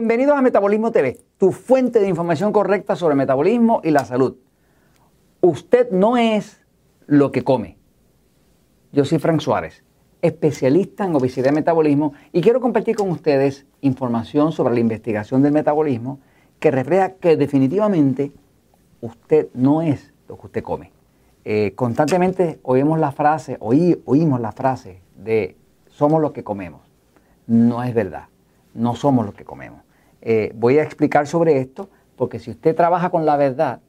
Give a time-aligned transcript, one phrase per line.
[0.00, 4.34] Bienvenidos a Metabolismo TV, tu fuente de información correcta sobre el metabolismo y la salud.
[5.42, 6.62] Usted no es
[7.06, 7.76] lo que come.
[8.92, 9.84] Yo soy Frank Suárez,
[10.22, 15.52] especialista en obesidad y metabolismo, y quiero compartir con ustedes información sobre la investigación del
[15.52, 16.18] metabolismo
[16.60, 18.32] que refleja que definitivamente
[19.02, 20.92] usted no es lo que usted come.
[21.44, 25.58] Eh, constantemente oímos la frase, oí, oímos la frase de
[25.90, 26.80] somos lo que comemos.
[27.46, 28.30] No es verdad
[28.74, 29.80] no somos lo que comemos.
[30.22, 33.80] Eh, voy a explicar sobre esto porque si usted trabaja con la verdad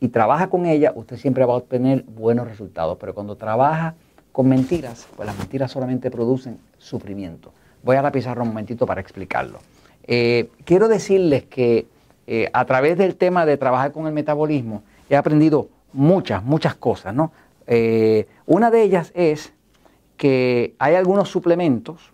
[0.00, 2.98] y trabaja con ella, usted siempre va a obtener buenos resultados.
[2.98, 3.94] Pero cuando trabaja
[4.32, 7.52] con mentiras, pues las mentiras solamente producen sufrimiento.
[7.82, 9.58] Voy a la pizarra un momentito para explicarlo.
[10.04, 11.86] Eh, quiero decirles que
[12.26, 17.14] eh, a través del tema de trabajar con el metabolismo he aprendido muchas, muchas cosas.
[17.14, 17.32] ¿no?
[18.46, 19.52] una de ellas es
[20.16, 22.12] que hay algunos suplementos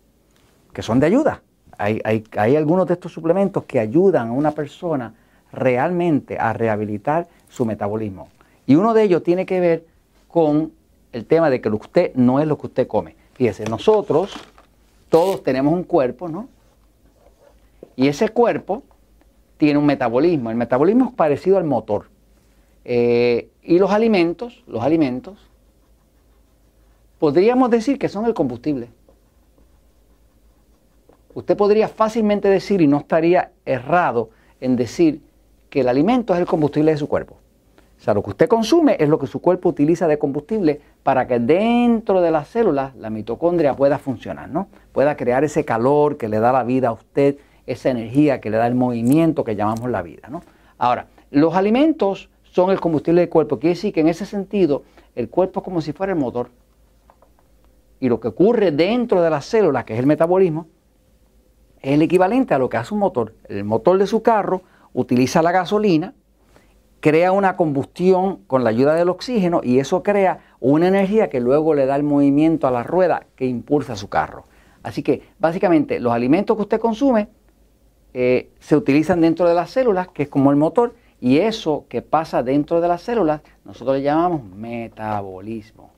[0.75, 1.41] que son de ayuda
[1.79, 5.15] hay, algunos de estos suplementos que ayudan a una persona
[5.53, 8.29] realmente a rehabilitar su metabolismo.
[8.67, 9.87] Y uno de ellos tiene que ver
[10.29, 10.73] con
[11.13, 13.17] el tema de que usted no es lo que usted come.
[13.35, 14.35] Fíjese, nosotros
[15.09, 16.49] todos tenemos un cuerpo, ¿no?
[17.95, 18.83] Y ese cuerpo
[19.57, 20.51] tiene un metabolismo.
[20.51, 22.09] El metabolismo es parecido al motor.
[22.85, 25.39] Eh, y los alimentos, los alimentos,
[27.19, 28.89] podríamos decir que son el combustible
[31.37, 35.20] usted podría fácilmente decir, y no estaría errado en decir,
[35.69, 37.37] que el alimento es el combustible de su cuerpo.
[37.98, 41.27] O sea, lo que usted consume es lo que su cuerpo utiliza de combustible para
[41.27, 44.69] que dentro de las células la mitocondria pueda funcionar, ¿no?
[44.92, 48.57] Pueda crear ese calor que le da la vida a usted, esa energía que le
[48.57, 50.42] da el movimiento que llamamos la vida, ¿no?
[50.79, 53.59] Ahora, los alimentos son el combustible del cuerpo.
[53.59, 56.48] Quiere decir que en ese sentido el cuerpo es como si fuera el motor.
[58.01, 60.67] Y lo que ocurre dentro de las células, que es el metabolismo,
[61.86, 63.33] es el equivalente a lo que hace un motor.
[63.48, 66.14] El motor de su carro utiliza la gasolina,
[66.98, 71.74] crea una combustión con la ayuda del oxígeno y eso crea una energía que luego
[71.74, 74.47] le da el movimiento a la rueda que impulsa su carro.
[74.83, 77.29] Así que básicamente los alimentos que usted consume
[78.14, 82.03] eh, se utilizan dentro de las células, que es como el motor, y eso que
[82.03, 85.91] pasa dentro de las células nosotros le llamamos metabolismo.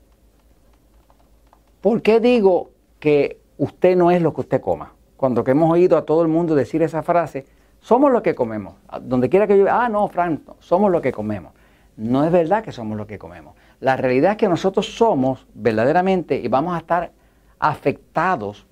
[1.81, 2.69] ¿Por qué digo
[2.99, 4.93] que usted no es lo que usted coma?
[5.19, 7.45] Cuando que hemos oído a todo el mundo decir esa frase,
[7.81, 8.75] somos lo que comemos.
[9.01, 11.51] Donde quiera que yo, ah, no, Frank, somos lo que comemos.
[11.97, 13.53] No es verdad que somos lo que comemos.
[13.81, 17.11] La realidad es que nosotros somos verdaderamente y vamos a estar
[17.59, 18.65] afectados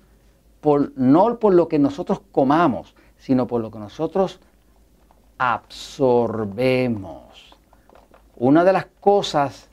[0.62, 4.40] por, no por lo que nosotros comamos, sino por lo que nosotros
[5.38, 7.20] absorbemos.
[8.38, 9.70] Una de las cosas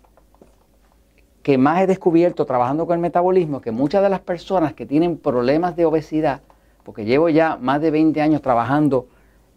[1.45, 5.19] que más he descubierto trabajando con el metabolismo, que muchas de las personas que tienen
[5.19, 6.41] problemas de obesidad,
[6.85, 9.09] porque llevo ya más de 20 años trabajando,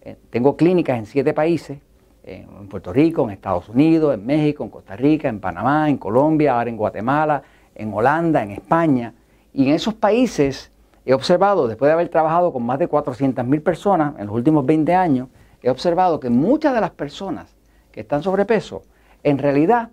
[0.02, 1.80] eh, tengo clínicas en siete países,
[2.24, 6.58] en Puerto Rico, en Estados Unidos, en México, en Costa Rica, en Panamá, en Colombia,
[6.58, 7.42] ahora en Guatemala,
[7.74, 9.14] en Holanda, en España.
[9.54, 10.72] Y en esos países
[11.06, 14.66] he observado, después de haber trabajado con más de 400 mil personas en los últimos
[14.66, 15.30] 20 años,
[15.62, 17.56] he observado que muchas de las personas
[17.92, 18.84] que están sobrepeso,
[19.24, 19.90] en realidad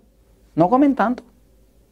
[0.55, 1.23] no comen tanto,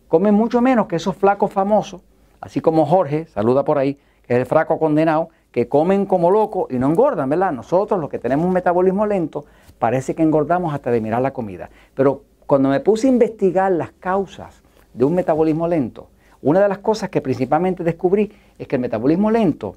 [0.09, 2.02] comen mucho menos que esos flacos famosos,
[2.42, 6.67] así como Jorge, saluda por ahí, que es el fraco condenado, que comen como locos
[6.72, 7.51] y no engordan, ¿verdad?
[7.51, 9.45] Nosotros, los que tenemos un metabolismo lento,
[9.78, 11.69] parece que engordamos hasta de mirar la comida.
[11.94, 14.63] Pero cuando me puse a investigar las causas
[14.94, 16.09] de un metabolismo lento,
[16.41, 19.75] una de las cosas que principalmente descubrí es que el metabolismo lento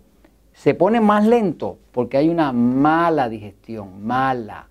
[0.52, 4.68] se pone más lento porque hay una mala digestión, mala,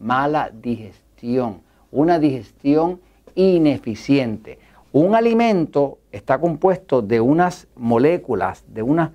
[0.00, 1.62] mala digestión,
[1.92, 3.00] una digestión
[3.34, 4.58] ineficiente.
[4.92, 9.10] Un alimento está compuesto de unas moléculas, de unas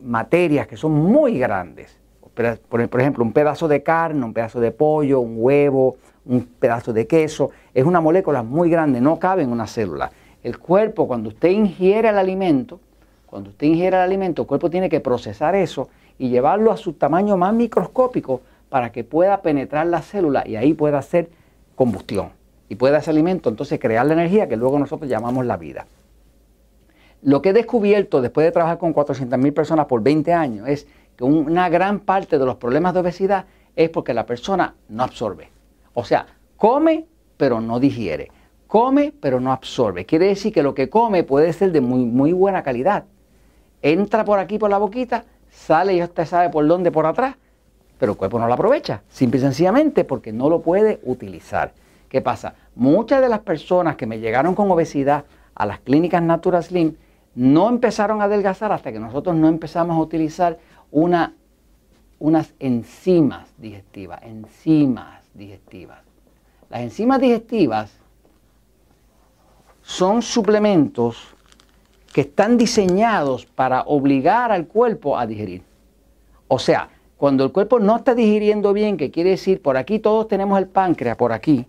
[0.00, 1.96] materias que son muy grandes.
[2.68, 5.96] Por ejemplo, un pedazo de carne, un pedazo de pollo, un huevo,
[6.26, 10.10] un pedazo de queso, es una molécula muy grande, no cabe en una célula.
[10.42, 12.80] El cuerpo, cuando usted ingiere el alimento,
[13.26, 16.94] cuando usted ingiere el alimento, el cuerpo tiene que procesar eso y llevarlo a su
[16.94, 21.30] tamaño más microscópico para que pueda penetrar la célula y ahí pueda hacer
[21.76, 22.41] combustión
[22.72, 25.86] y pueda ese alimento entonces crear la energía que luego nosotros llamamos la vida.
[27.20, 31.22] Lo que he descubierto después de trabajar con 400.000 personas por 20 años es que
[31.22, 33.44] una gran parte de los problemas de obesidad
[33.76, 35.50] es porque la persona no absorbe.
[35.92, 36.24] O sea,
[36.56, 37.04] come
[37.36, 38.30] pero no digiere.
[38.68, 40.06] Come pero no absorbe.
[40.06, 43.04] Quiere decir que lo que come puede ser de muy, muy buena calidad.
[43.82, 47.36] Entra por aquí por la boquita, sale y usted sabe por dónde, por atrás,
[47.98, 49.02] pero el cuerpo no lo aprovecha.
[49.10, 51.74] Simple y sencillamente porque no lo puede utilizar.
[52.12, 52.56] ¿Qué pasa?
[52.74, 55.24] Muchas de las personas que me llegaron con obesidad
[55.54, 56.94] a las clínicas Natural Slim
[57.34, 60.58] no empezaron a adelgazar hasta que nosotros no empezamos a utilizar
[60.90, 61.34] una,
[62.18, 66.00] unas enzimas digestivas, enzimas digestivas.
[66.68, 67.98] Las enzimas digestivas
[69.80, 71.34] son suplementos
[72.12, 75.62] que están diseñados para obligar al cuerpo a digerir.
[76.46, 80.28] O sea, cuando el cuerpo no está digiriendo bien, que quiere decir, por aquí todos
[80.28, 81.66] tenemos el páncreas, por aquí,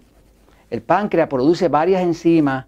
[0.74, 2.66] el páncreas produce varias enzimas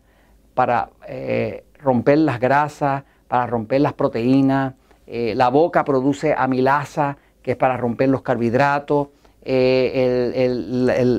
[0.54, 4.76] para eh, romper las grasas, para romper las proteínas,
[5.08, 9.08] eh, la boca produce amilasa, que es para romper los carbohidratos,
[9.44, 10.48] eh,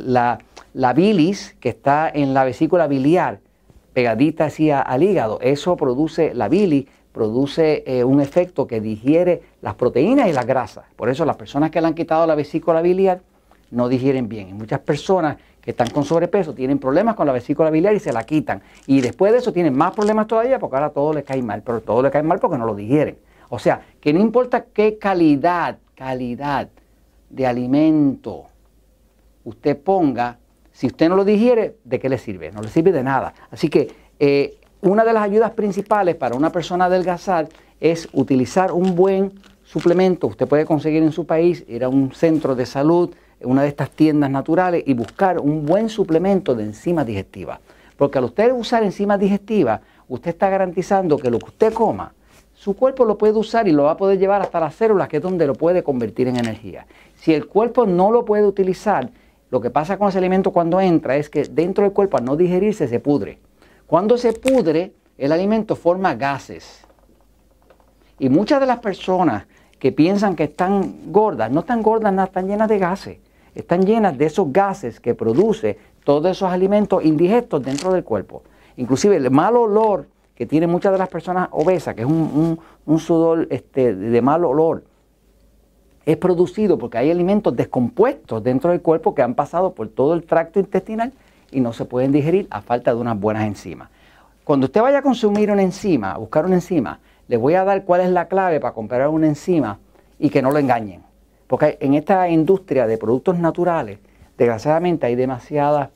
[0.06, 3.41] la, bilis, que está en la vesícula biliar,
[3.93, 10.29] pegadita así al hígado, eso produce, la bilis produce un efecto que digiere las proteínas
[10.29, 10.85] y las grasas.
[10.94, 13.23] Por eso las personas que le han quitado la vesícula biliar
[13.71, 14.57] no digieren bien.
[14.57, 18.25] Muchas personas que están con sobrepeso tienen problemas con la vesícula biliar y se la
[18.25, 18.63] quitan.
[18.87, 21.81] Y después de eso tienen más problemas todavía porque ahora todo les cae mal, pero
[21.81, 23.19] todo les cae mal porque no lo digieren.
[23.49, 26.69] O sea, que no importa qué calidad, calidad
[27.31, 28.47] de alimento
[29.47, 30.39] usted ponga,
[30.73, 32.51] si usted no lo digiere, ¿de qué le sirve?
[32.51, 33.33] No le sirve de nada.
[33.51, 33.89] Así que
[34.19, 37.49] eh, una de las ayudas principales para una persona adelgazar
[37.81, 39.33] es utilizar un buen
[39.65, 40.27] suplemento.
[40.27, 43.91] Usted puede conseguir en su país, ir a un centro de salud, una de estas
[43.91, 47.61] tiendas naturales y buscar un buen suplemento de enzimas digestivas.
[47.97, 52.12] Porque al usted usar enzimas digestivas, usted está garantizando que lo que usted coma
[52.56, 55.19] su cuerpo lo puede usar y lo va a poder llevar hasta las células, que
[55.19, 56.87] es donde lo puede convertir en energía.
[57.15, 59.11] Si el cuerpo no lo puede utilizar,
[59.50, 62.35] lo que pasa con ese alimento cuando entra es que dentro del cuerpo al no
[62.35, 63.38] digerirse se pudre.
[63.87, 66.85] Cuando se pudre, el alimento forma gases.
[68.19, 69.44] Y muchas de las personas
[69.79, 73.19] que piensan que están gordas, no están gordas, no están llenas de gases.
[73.56, 78.43] Están llenas de esos gases que produce todos esos alimentos indigestos dentro del cuerpo.
[78.76, 82.58] Inclusive el mal olor que tiene muchas de las personas obesas, que es un,
[82.99, 84.85] sudor este, de mal olor,
[86.05, 90.25] es producido porque hay alimentos descompuestos dentro del cuerpo que han pasado por todo el
[90.25, 91.14] tracto intestinal
[91.50, 93.88] y no se pueden digerir a falta de unas buenas enzimas.
[94.44, 97.85] Cuando usted vaya a consumir una enzima, a buscar una enzima, le voy a dar
[97.85, 99.79] cuál es la clave para comprar una enzima
[100.19, 101.06] y que no lo engañen.
[101.47, 103.99] Porque en esta industria de productos naturales,
[104.37, 105.91] desgraciadamente hay demasiadas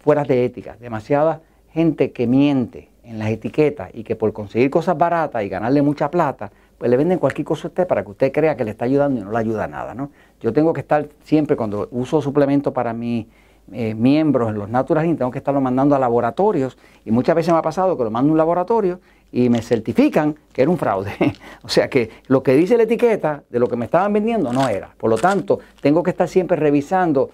[0.00, 1.40] fueras de ética, demasiada
[1.72, 6.10] gente que miente, en las etiquetas y que por conseguir cosas baratas y ganarle mucha
[6.10, 8.84] plata, pues le venden cualquier cosa a usted para que usted crea que le está
[8.84, 10.10] ayudando y no le ayuda nada, ¿no?
[10.40, 13.26] Yo tengo que estar siempre, cuando uso suplementos para mis
[13.72, 17.58] eh, miembros en los Natural tengo que estarlo mandando a laboratorios y muchas veces me
[17.58, 19.00] ha pasado que lo mando a un laboratorio
[19.32, 21.12] y me certifican que era un fraude.
[21.62, 24.68] o sea que lo que dice la etiqueta de lo que me estaban vendiendo no
[24.68, 24.90] era.
[24.96, 27.30] Por lo tanto, tengo que estar siempre revisando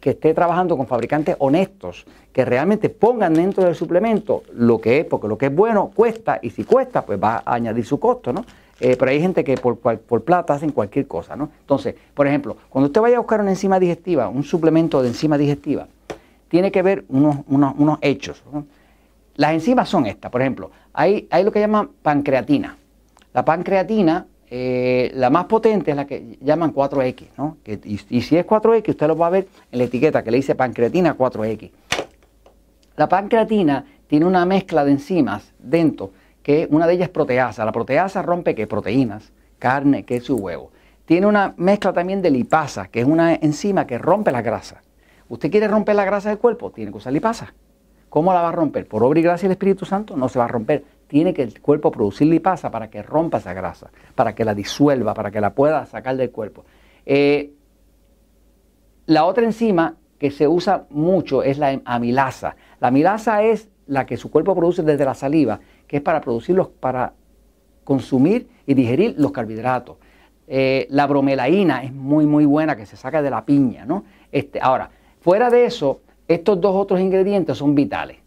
[0.00, 5.04] que esté trabajando con fabricantes honestos, que realmente pongan dentro del suplemento lo que es,
[5.04, 8.32] porque lo que es bueno cuesta, y si cuesta, pues va a añadir su costo,
[8.32, 8.44] ¿no?
[8.80, 11.50] Eh, pero hay gente que por, por plata hacen cualquier cosa, ¿no?
[11.60, 15.38] Entonces, por ejemplo, cuando usted vaya a buscar una enzima digestiva, un suplemento de enzima
[15.38, 15.86] digestiva,
[16.48, 18.42] tiene que ver unos, unos, hechos.
[19.42, 22.76] Las enzimas son estas, por ejemplo, hay, lo que llaman pancreatina.
[23.34, 27.56] La pancreatina eh, la más potente es la que llaman 4X, ¿no?
[27.66, 30.54] y, si es 4X, usted lo va a ver en la etiqueta que le dice
[30.54, 31.72] pancreatina 4X.
[32.94, 36.12] La pancreatina tiene una mezcla de enzimas dentro,
[36.44, 37.64] que una de ellas es proteasa.
[37.64, 40.70] La proteasa rompe que proteínas, carne, queso y huevo.
[41.04, 44.82] Tiene una mezcla también de lipasa, que es una enzima que rompe la grasa.
[45.28, 46.70] ¿Usted quiere romper la grasa del cuerpo?
[46.70, 47.52] Tiene que usar lipasa.
[48.12, 48.86] ¿Cómo la va a romper?
[48.86, 50.16] ¿Por obra y gracia del Espíritu Santo?
[50.18, 53.52] No se va a romper tiene que el cuerpo producir lipasa para que rompa esa
[53.52, 56.64] grasa, para que la disuelva, para que la pueda sacar del cuerpo.
[57.04, 57.52] Eh,
[59.04, 62.56] la otra enzima que se usa mucho es la amilasa.
[62.80, 66.68] La amilasa es la que su cuerpo produce desde la saliva, que es para producirlos,
[66.68, 67.12] para
[67.84, 69.98] consumir y digerir los carbohidratos.
[70.48, 74.04] Eh, la bromelaína es muy, muy buena, que se saca de la piña, ¿no?
[74.30, 74.88] Este, ahora,
[75.20, 78.18] fuera de eso, estos dos otros ingredientes son vitales.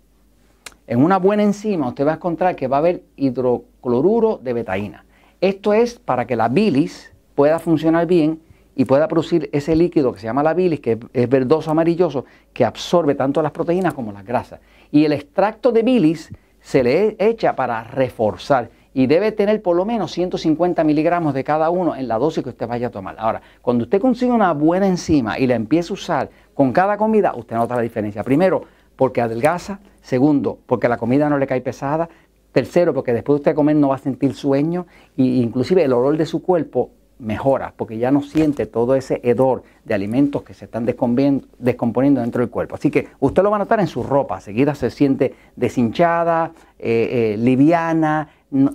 [0.87, 5.05] En una buena enzima usted va a encontrar que va a haber hidrocloruro de betaína.
[5.41, 8.39] Esto es para que la bilis pueda funcionar bien
[8.75, 12.65] y pueda producir ese líquido que se llama la bilis, que es verdoso amarilloso, que
[12.65, 14.59] absorbe tanto las proteínas como las grasas.
[14.91, 19.85] Y el extracto de bilis se le echa para reforzar y debe tener por lo
[19.85, 23.15] menos 150 miligramos de cada uno en la dosis que usted vaya a tomar.
[23.19, 27.35] Ahora, cuando usted consigue una buena enzima y la empieza a usar con cada comida,
[27.35, 28.23] usted nota la diferencia.
[28.23, 28.63] Primero,
[28.95, 32.07] porque adelgaza, Segundo, porque la comida no le cae pesada.
[32.51, 34.85] Tercero, porque después de usted comer no va a sentir sueño
[35.17, 39.63] e inclusive el olor de su cuerpo mejora, porque ya no siente todo ese hedor
[39.85, 42.75] de alimentos que se están descomponiendo dentro del cuerpo.
[42.75, 47.33] Así que usted lo va a notar en su ropa, seguida se siente deshinchada, eh,
[47.33, 48.27] eh, liviana,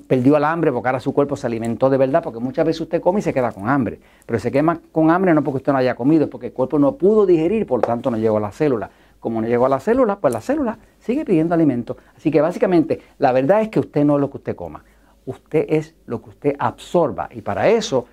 [0.07, 3.01] perdió el hambre porque ahora su cuerpo se alimentó de verdad, porque muchas veces usted
[3.01, 5.79] come y se queda con hambre, pero se quema con hambre no porque usted no
[5.79, 8.41] haya comido, es porque el cuerpo no pudo digerir, por lo tanto no llegó a
[8.41, 8.91] la célula.
[9.21, 11.99] Como no llegó a la célula, pues la célula sigue pidiendo alimento.
[12.17, 14.83] Así que básicamente la verdad es que usted no es lo que usted coma,
[15.27, 18.07] usted es lo que usted absorba y para eso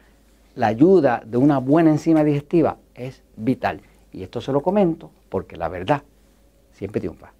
[0.57, 3.79] la ayuda de una buena enzima digestiva es vital.
[4.11, 6.01] Y esto se lo comento porque la verdad
[6.71, 7.36] siempre triunfa.